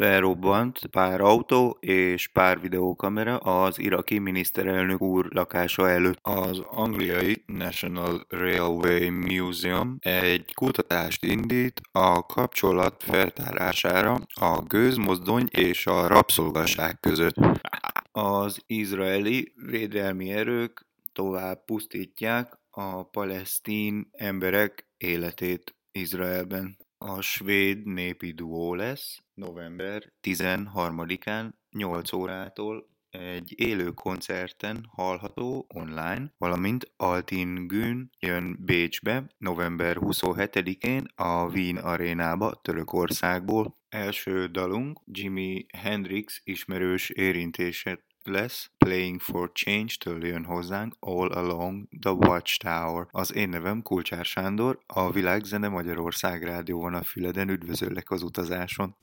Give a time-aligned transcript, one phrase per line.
[0.00, 6.18] Felrobbant pár autó és pár videókamera az iraki miniszterelnök úr lakása előtt.
[6.22, 16.06] Az angliai National Railway Museum egy kutatást indít a kapcsolat feltárására a gőzmozdony és a
[16.06, 17.34] rabszolgaság között.
[18.12, 26.76] Az izraeli védelmi erők tovább pusztítják a palesztin emberek életét Izraelben.
[27.04, 36.92] A svéd népi duó lesz november 13-án 8 órától egy élő koncerten hallható online, valamint
[36.96, 43.78] Altin Gün jön Bécsbe november 27-én a Wien arénába Törökországból.
[43.88, 52.10] Első dalunk Jimi Hendrix ismerős érintése lesz Playing for Change-től jön hozzánk All Along the
[52.10, 53.06] Watchtower.
[53.10, 58.96] Az én nevem Kulcsár Sándor, a Világzene Magyarország rádióban a Füleden üdvözöllek az utazáson.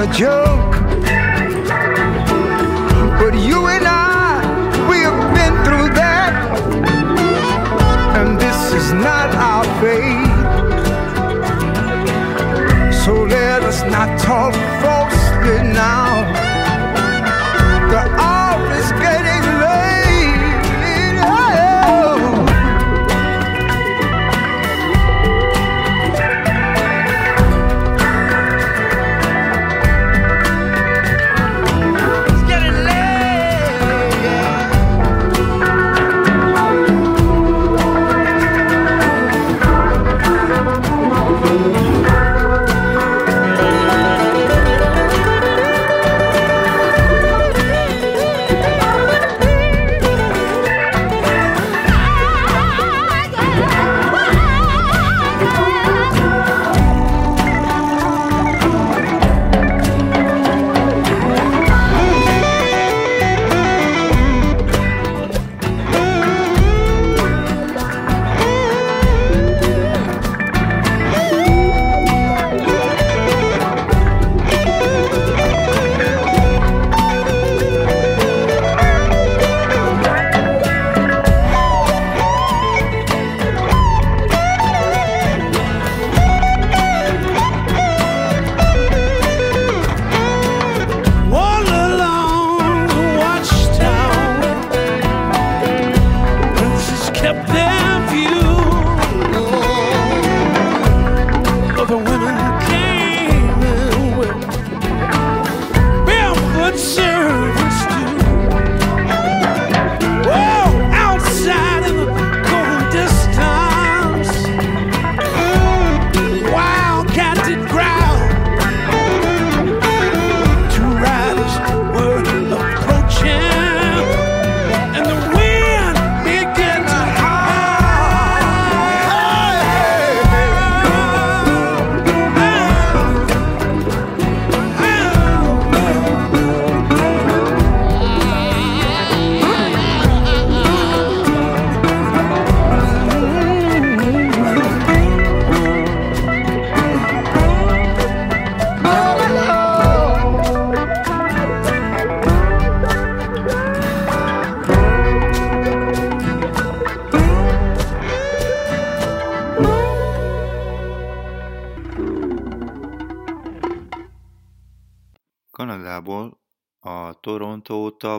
[0.00, 0.39] A joke.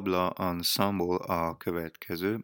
[0.01, 2.39] Tabla Ensemble a következő,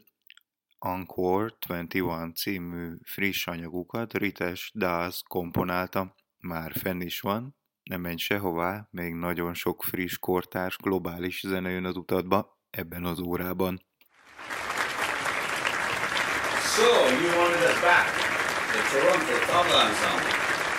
[0.79, 8.87] Encore 21 című friss anyagukat Rites Dász komponálta, már fenn is van, nem menj sehová,
[8.91, 13.81] még nagyon sok friss kortárs globális zene jön az utadba ebben az órában.
[16.75, 16.85] So,
[17.21, 18.07] you wanted us back,
[18.71, 20.31] the Toronto Tabla Ensemble.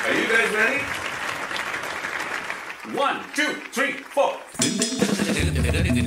[0.04, 0.80] Are you guys ready?
[2.96, 4.87] One, two, three, four.
[5.70, 5.98] Thank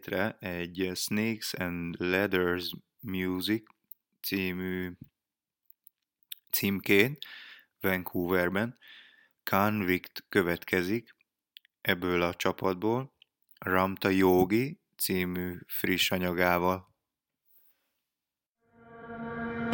[0.00, 3.62] létre egy Snakes and Leathers Music
[4.22, 4.92] című
[6.50, 7.26] címkét
[7.80, 8.78] Vancouverben.
[9.44, 11.14] Convict következik
[11.80, 13.12] ebből a csapatból,
[13.58, 16.89] Ramta Yogi című friss anyagával.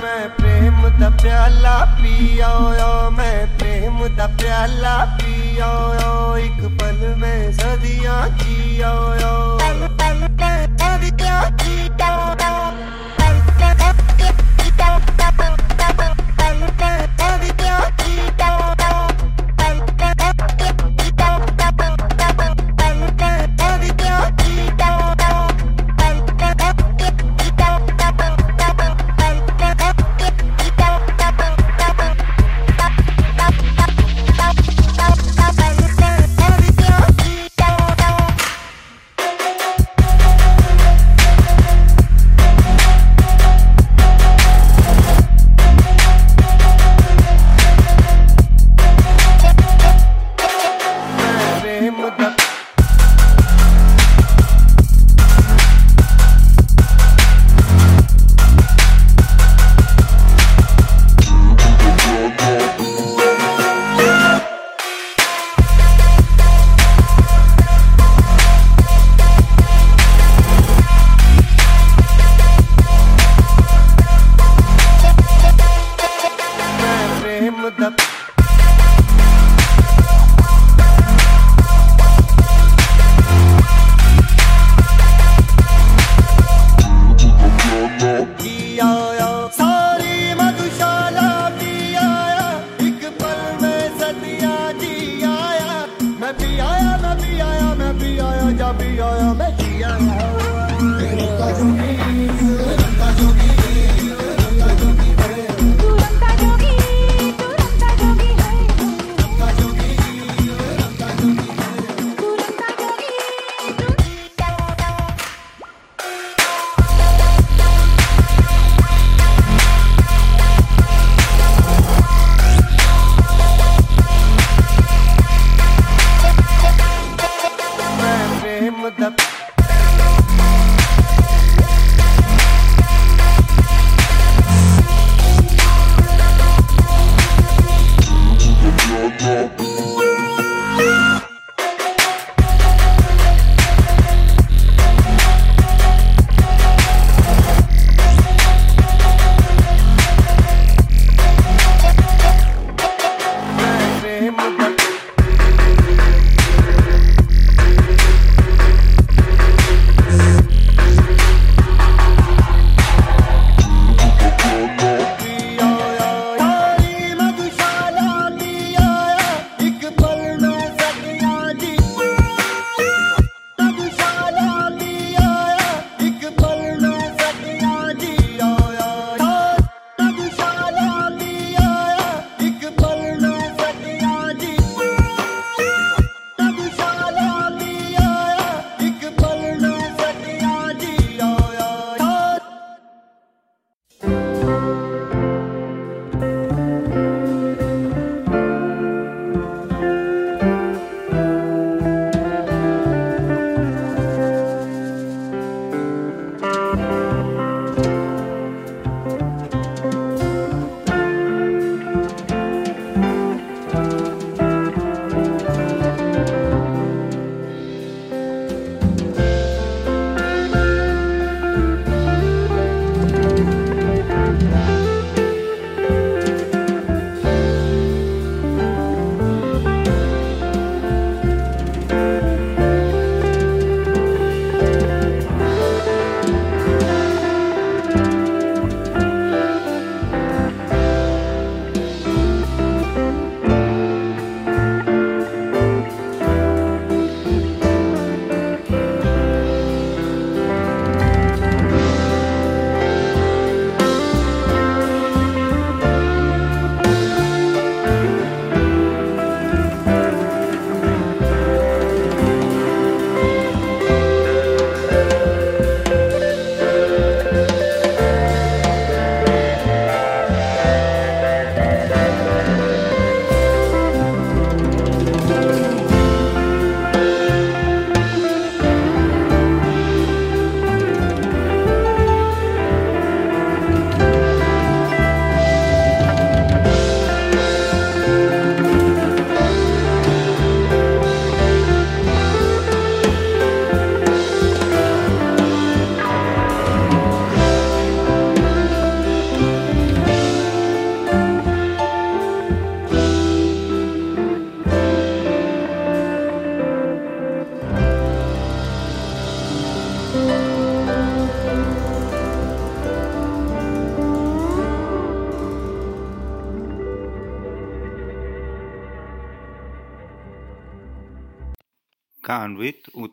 [0.02, 2.48] मैं प्रेम द प्याला पिया
[3.18, 5.70] मैं प्रेम द प्याला पिया
[6.38, 8.92] एक पल में सदियाँ जिया
[9.62, 10.26] पल पल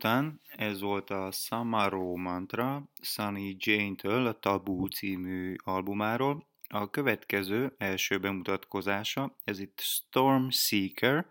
[0.04, 6.48] után ez volt a Samaro Mantra Sunny Jane-től a Taboo című albumáról.
[6.70, 11.28] A következő első bemutatkozása, ez itt Storm Seeker,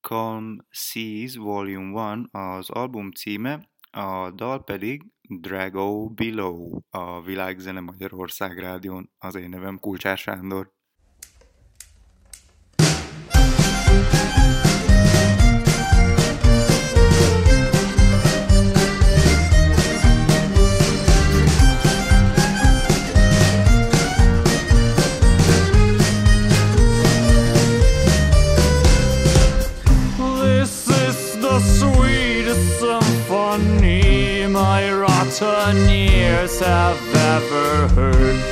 [0.00, 5.02] Calm Seas Volume 1 az album címe, a dal pedig
[5.40, 10.72] Drago Below, a Világzene Magyarország rádión, az én nevem Kulcsár Sándor.
[12.76, 14.41] This
[36.64, 38.51] I've ever heard.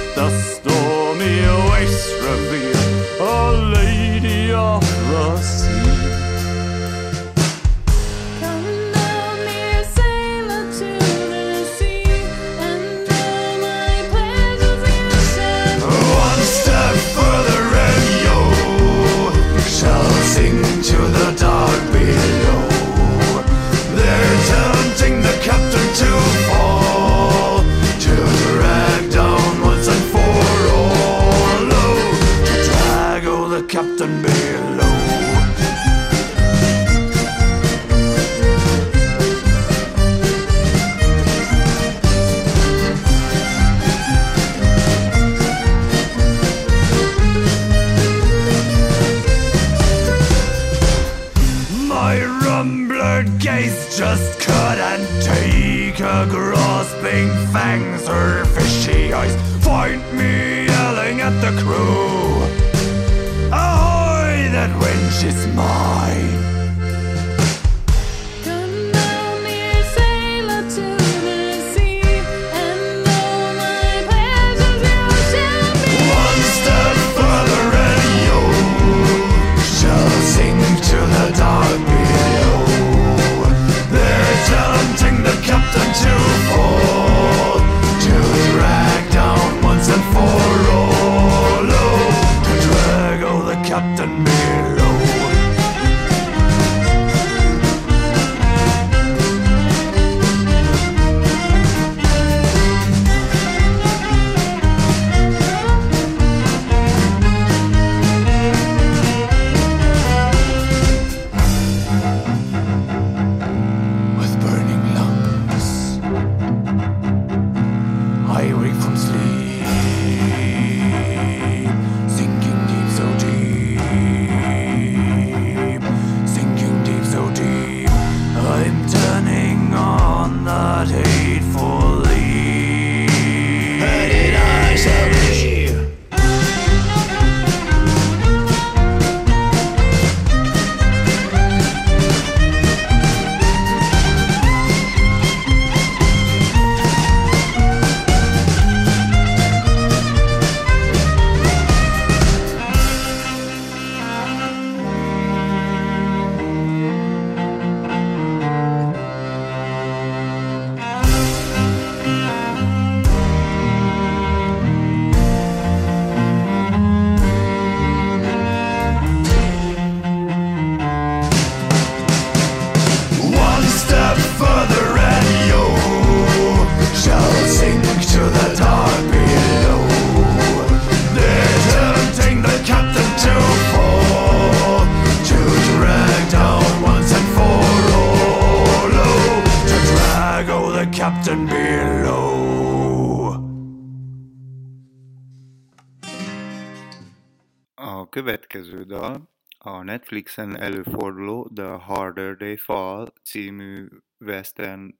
[200.10, 204.98] Netflixen előforduló The Harder They Fall című western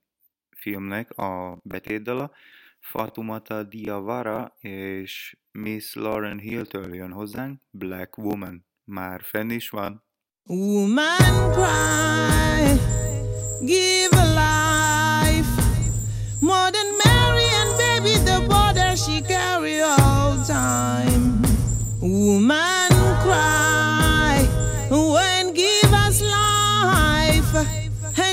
[0.57, 2.31] filmnek a betétdala.
[2.81, 8.66] Fatumata Diawara és Miss Lauren Hill-től jön hozzánk, Black Woman.
[8.85, 10.05] Már fenn is van.
[10.49, 12.79] Woman cry,
[13.66, 15.62] give a life.
[16.40, 21.40] More than Mary and baby, the border she carry all time.
[22.01, 22.80] Woman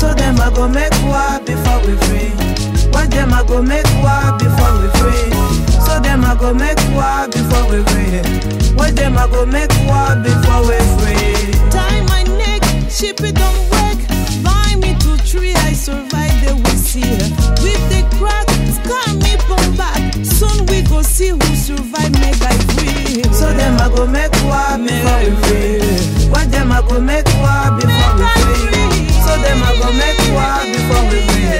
[0.00, 2.30] So them I go make war before we free.
[2.92, 5.28] What them I go make war before we free.
[5.86, 8.20] So them I go make war before we free.
[8.74, 11.52] What them I go make war before we free.
[11.70, 14.00] Tie my neck, ship it on work.
[14.42, 17.04] Buy me two tree, I survive the we see.
[17.60, 20.00] With the crack, scar me from back.
[20.24, 23.22] Soon we go see who survive, make I free.
[23.34, 26.30] So them I go make war before we free.
[26.32, 28.24] What them I go make war before we
[28.64, 28.99] free.
[29.30, 31.54] So them I go make war before we free.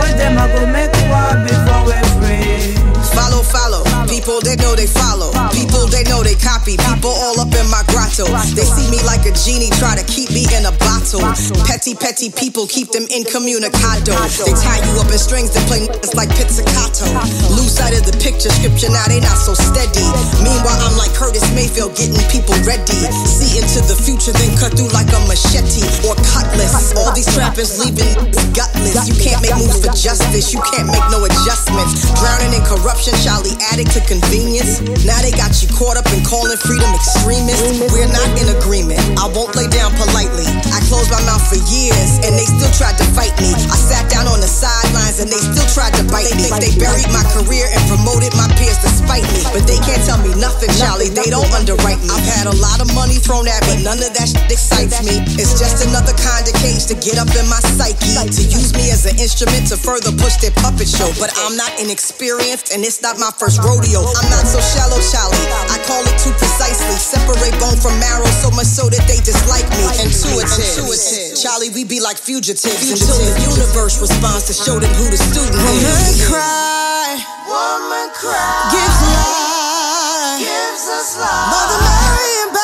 [0.00, 2.72] What them I go make war before we free.
[3.12, 3.84] Follow, follow.
[4.08, 5.28] People they know they follow.
[5.52, 6.80] People they know they copy.
[6.80, 8.24] People all up in my grotto.
[8.56, 11.20] They see me like a genie, try to keep me in a bottle.
[11.68, 14.16] Petty, petty people keep them incommunicado.
[14.48, 17.12] They tie you up in strings and play it's like pizzicato.
[17.52, 20.08] Lose sight of the picture scripture, now they not so steady.
[20.40, 22.96] Meanwhile, I'm like Curtis Mayfield getting people ready.
[23.28, 26.92] See into the future, then cut through like a machete or cutlass.
[26.92, 28.12] All these trappers leaving
[28.52, 29.08] gutless.
[29.08, 30.52] You can't make moves for justice.
[30.52, 32.04] You can't make no adjustments.
[32.20, 34.84] Drowning in corruption, Charlie addict to convenience.
[35.08, 37.80] Now they got you caught up in calling freedom extremists.
[37.96, 39.00] We're not in agreement.
[39.16, 40.44] I won't lay down politely.
[40.68, 43.56] I closed my mouth for years and they still tried to fight me.
[43.72, 46.52] I sat down on the sidelines and they still tried to bite me.
[46.60, 49.48] They buried my career and promoted my peers to spite me.
[49.48, 51.08] But they can't tell me nothing, Charlie.
[51.08, 52.12] They don't underwrite me.
[52.12, 53.80] I've had a lot of money thrown at me.
[53.80, 55.21] None of that shit excites me.
[55.38, 58.14] It's just another kind of cage to get up in my psyche.
[58.22, 61.10] To use me as an instrument to further push their puppet show.
[61.18, 64.02] But I'm not inexperienced and it's not my first rodeo.
[64.04, 65.46] I'm not so shallow, Charlie.
[65.72, 66.96] I call it too precisely.
[66.98, 69.84] Separate bone from marrow so much so that they dislike me.
[70.02, 71.38] Intuitive.
[71.38, 75.56] Charlie, we be like fugitives until the universe responds to show them who the student
[75.58, 76.26] Woman is.
[76.28, 80.38] cry, woman cry, Gives life.
[80.40, 81.48] gives us life.
[81.52, 82.61] Mother Mary and baby, the burden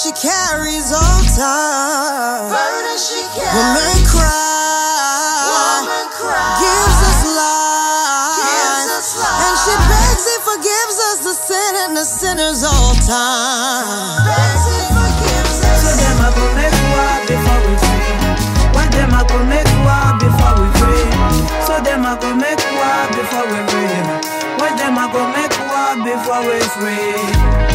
[0.00, 2.48] she carries all time.
[2.48, 3.52] Burden she carries.
[3.52, 5.44] Woman cry.
[5.52, 8.40] Woman cry, Gives us life.
[8.40, 9.44] gives us life.
[9.44, 14.24] And she begs and forgives us the sin and the sinners all time.
[14.24, 15.84] Begs and forgives us.
[15.84, 18.16] So them I go make war before we free.
[18.72, 21.12] What them I go make war before we free.
[21.68, 24.00] So them I go make war before we free.
[24.64, 27.69] What them I go make war before we free.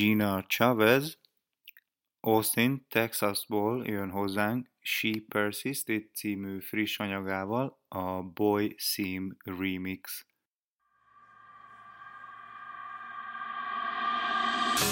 [0.00, 1.18] Gina Chavez
[2.20, 10.26] Austin, Texasból jön hozzánk She Persisted című friss anyagával, a Boy Seam Remix.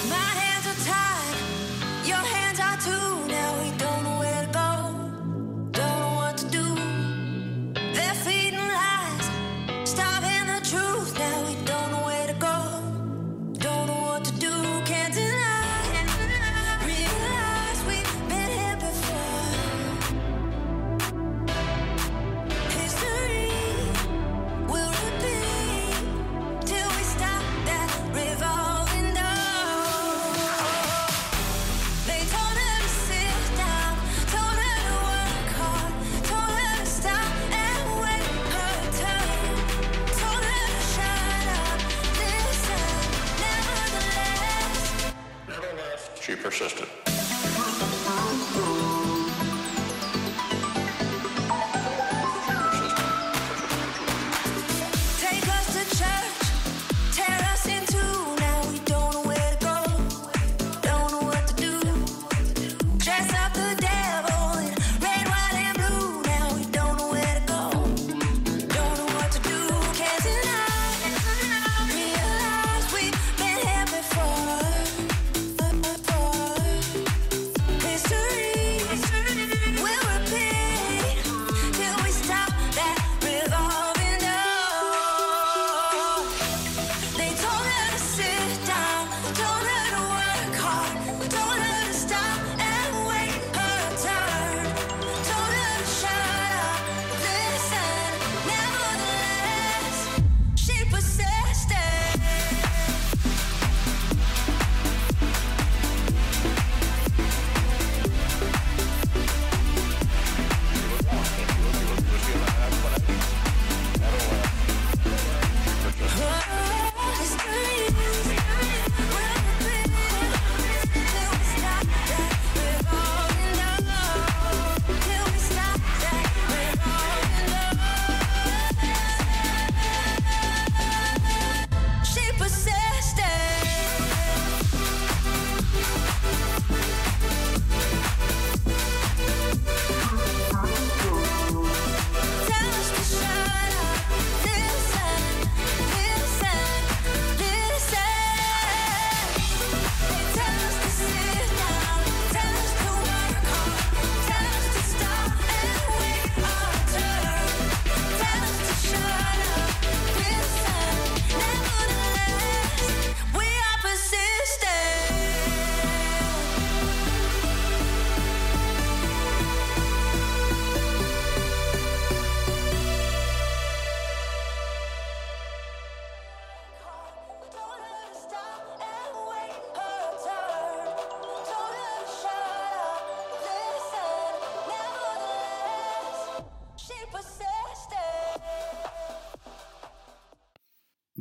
[0.09, 0.48] My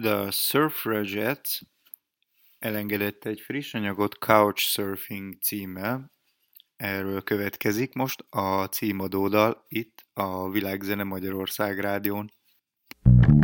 [0.02, 1.64] The Surfragettes
[2.60, 6.12] elengedett egy friss anyagot Couchsurfing címmel.
[6.76, 12.32] Erről következik most a címadódal itt a Világzene Magyarország rádión.
[13.04, 13.37] Kanadai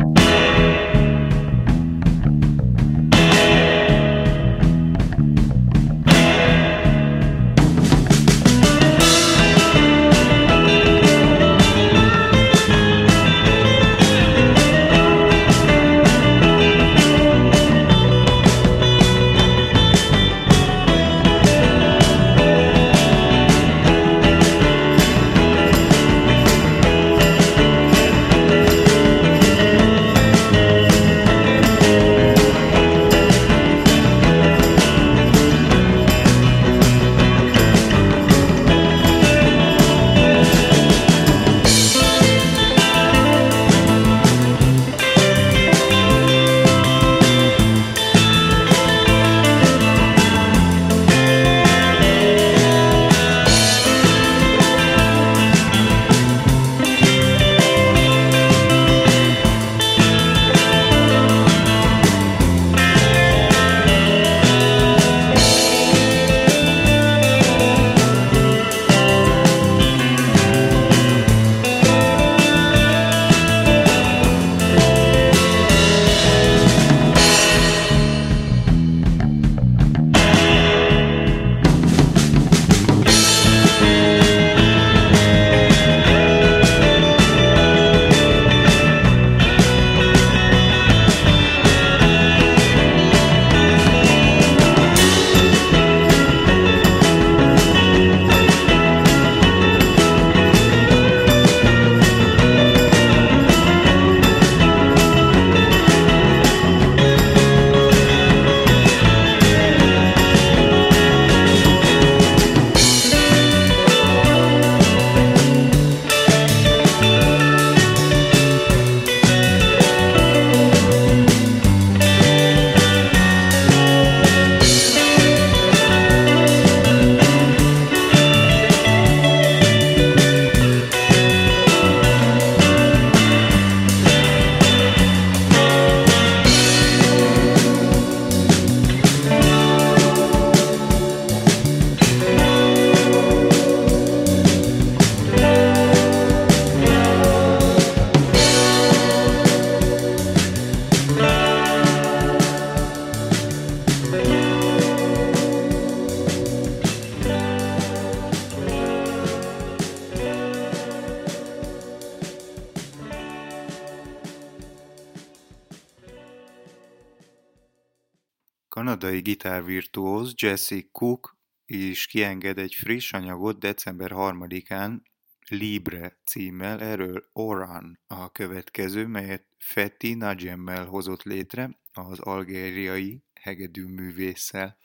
[169.24, 175.00] gitárvirtuóz Jesse Cook is kienged egy friss anyagot december 3-án
[175.48, 184.78] Libre címmel, erről Oran a következő, melyet Fetti Najemmel hozott létre az algériai hegedűművésszel.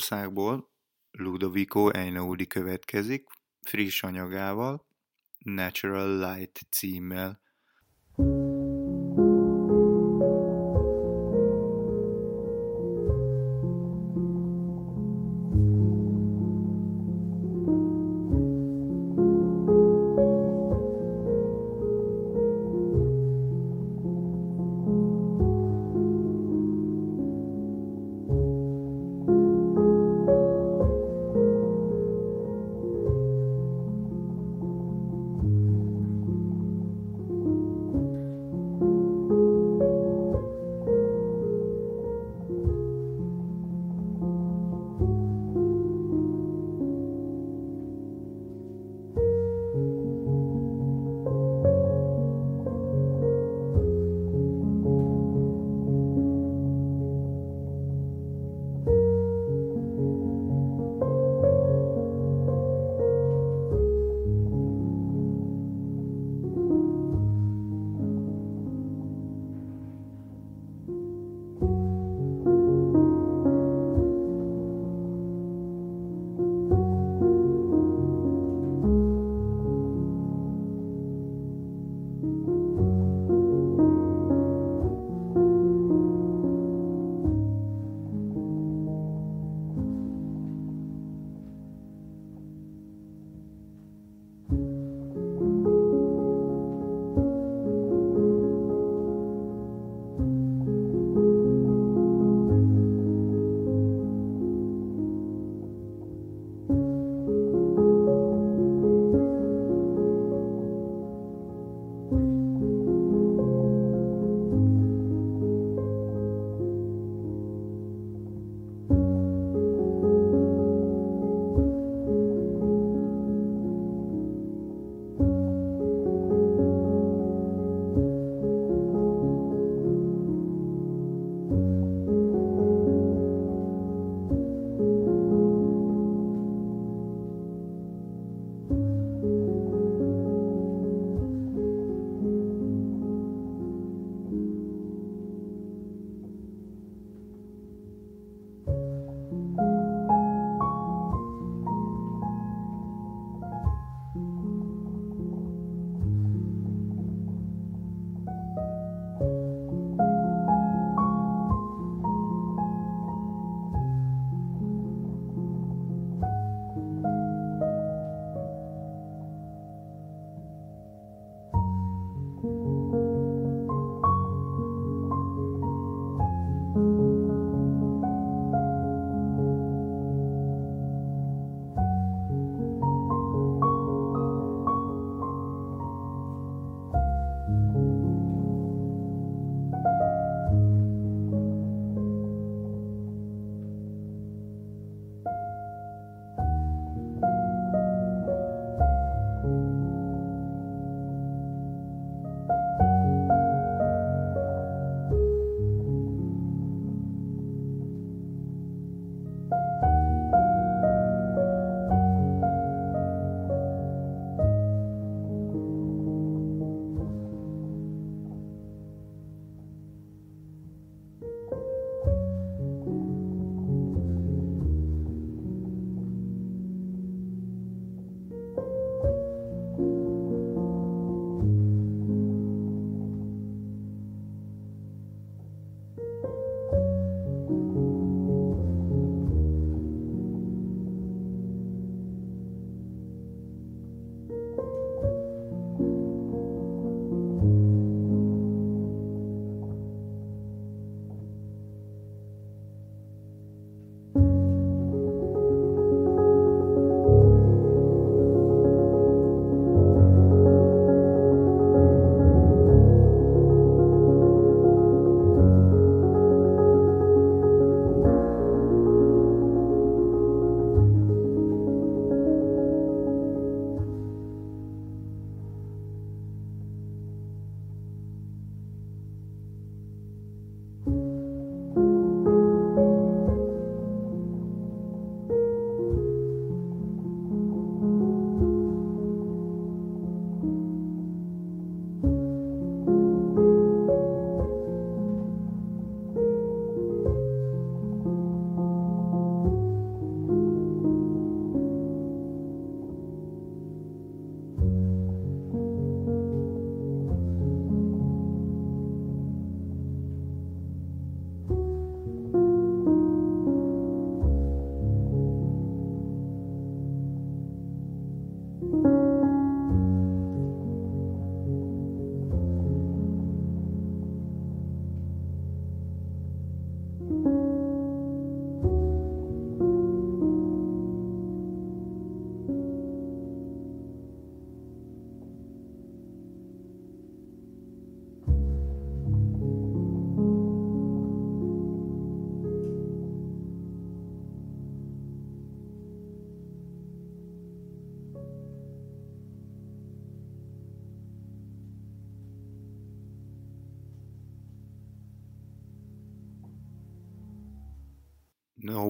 [0.00, 0.70] Olaszországból
[1.10, 3.28] Ludovico Einaudi következik,
[3.60, 4.86] friss anyagával,
[5.38, 7.39] Natural Light címmel.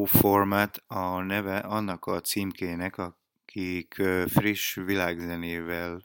[0.01, 3.95] No Format a neve annak a címkének, akik
[4.27, 6.03] friss világzenével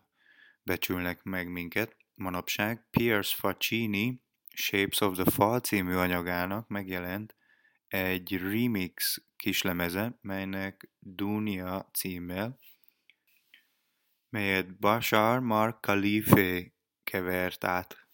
[0.63, 2.87] becsülnek meg minket manapság.
[2.89, 4.23] Pierce Faccini
[4.53, 7.35] Shapes of the Fall című anyagának megjelent
[7.87, 12.59] egy remix kislemeze, melynek Dunia címmel,
[14.29, 16.73] melyet Bashar Mark Khalife
[17.03, 18.04] kevert át.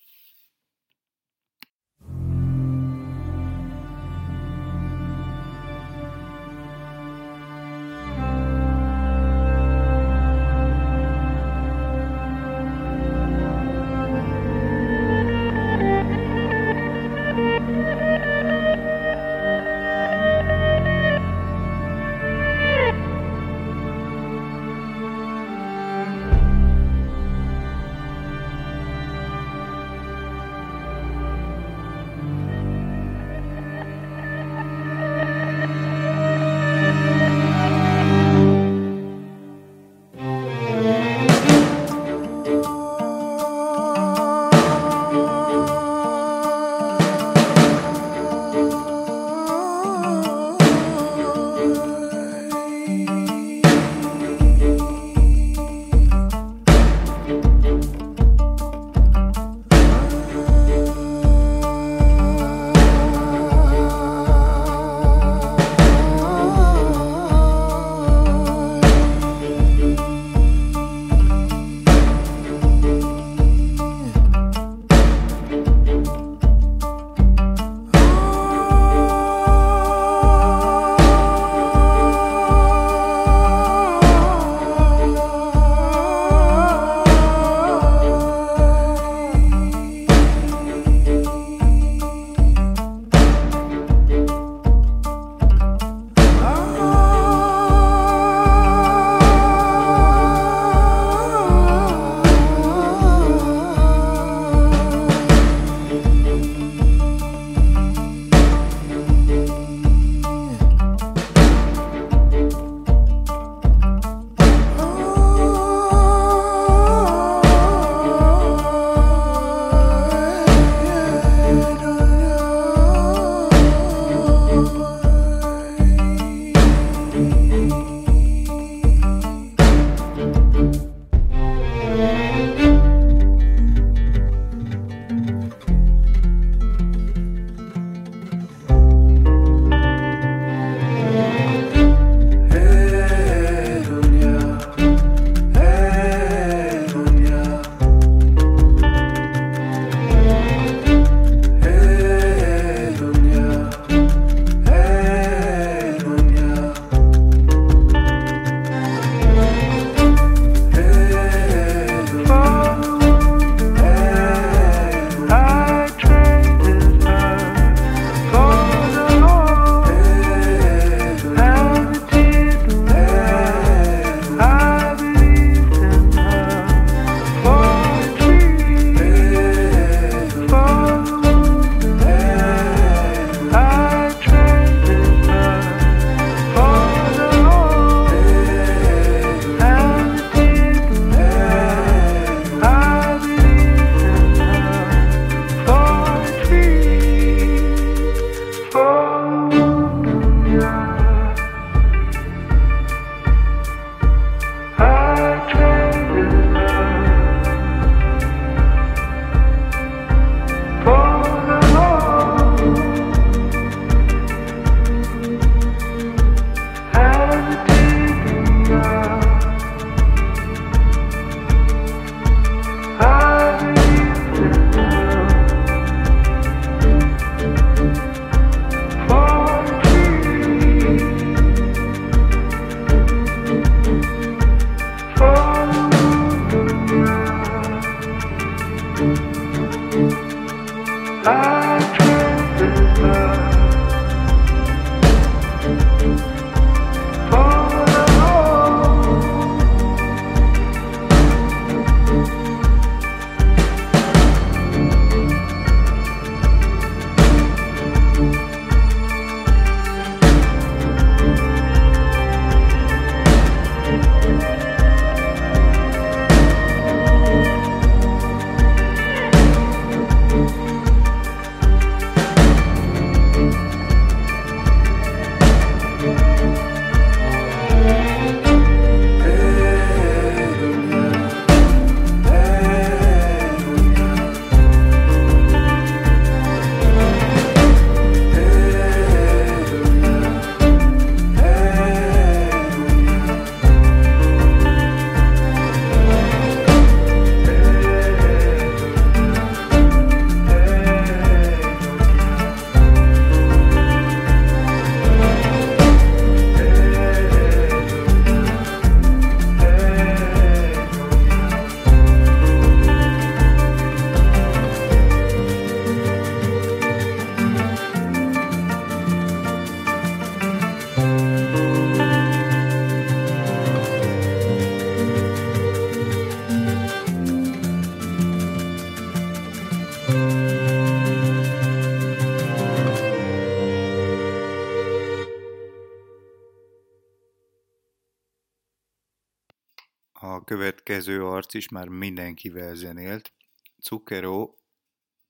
[340.24, 343.34] a következő arc is már mindenkivel zenélt.
[343.78, 344.56] Zucchero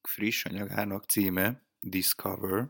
[0.02, 2.70] friss anyagának címe Discover,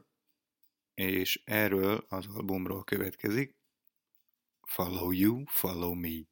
[0.94, 3.58] és erről az albumról következik
[4.68, 6.31] Follow You, Follow Me.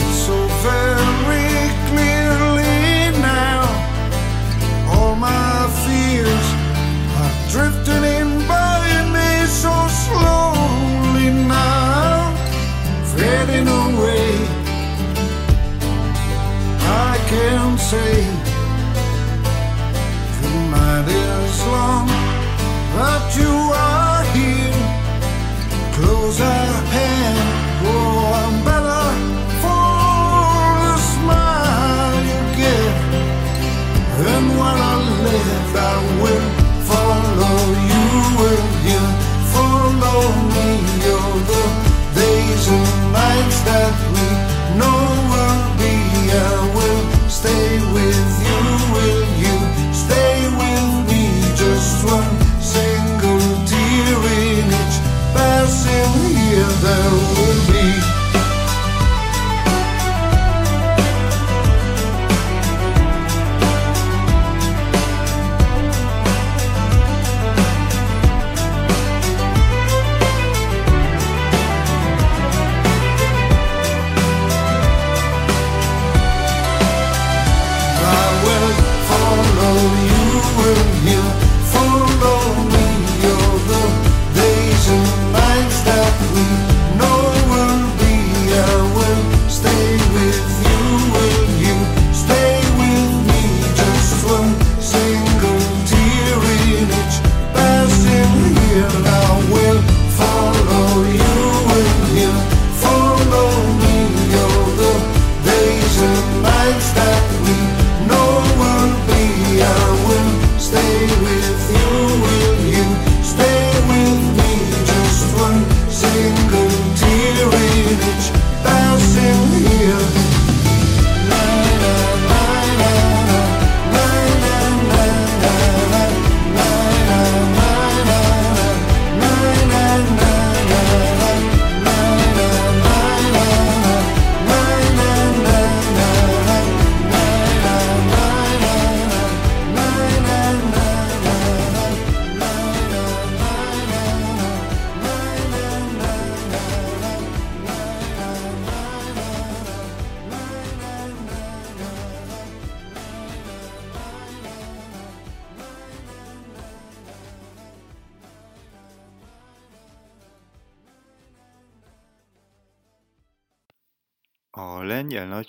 [0.00, 1.43] so very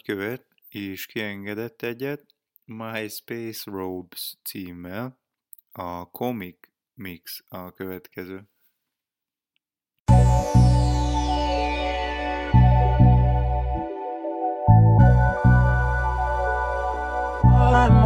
[0.05, 2.25] nagykövet is kiengedett egyet
[2.65, 5.19] My Space Robes címmel,
[5.71, 6.57] a Comic
[6.93, 8.49] Mix a következő.
[17.77, 18.04] I'm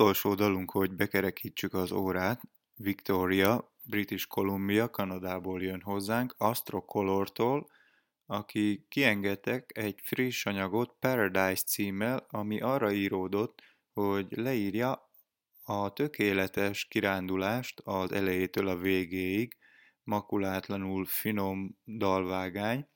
[0.00, 2.40] utolsó dalunk, hogy bekerekítsük az órát,
[2.74, 7.70] Victoria, British Columbia, Kanadából jön hozzánk, Astro Color-tól,
[8.26, 15.10] aki kiengedtek egy friss anyagot Paradise címmel, ami arra íródott, hogy leírja
[15.62, 19.56] a tökéletes kirándulást az elejétől a végéig,
[20.02, 22.88] makulátlanul finom dalvágány,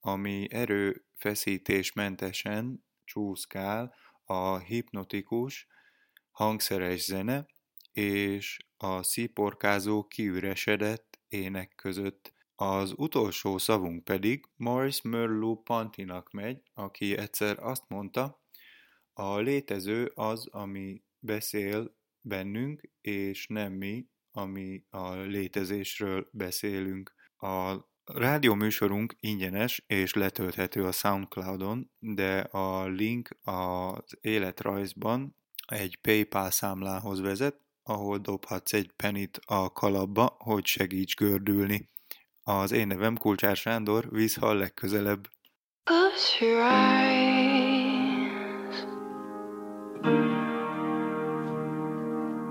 [0.00, 3.94] ami erőfeszítésmentesen csúszkál
[4.24, 5.68] a hipnotikus,
[6.40, 7.46] hangszeres zene
[7.92, 12.32] és a szíporkázó kiüresedett ének között.
[12.54, 18.42] Az utolsó szavunk pedig Morris Merleau Pantinak megy, aki egyszer azt mondta,
[19.12, 27.14] a létező az, ami beszél bennünk, és nem mi, ami a létezésről beszélünk.
[27.36, 35.38] A rádióműsorunk ingyenes és letölthető a Soundcloudon, de a link az életrajzban
[35.70, 41.88] egy PayPal számlához vezet, ahol dobhatsz egy penit a kalapba, hogy segíts gördülni.
[42.42, 45.28] Az én nevem Kulcsár Sándor, vissza legközelebb.
[45.84, 47.60] Close your eyes.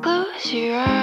[0.01, 0.98] Close your eyes.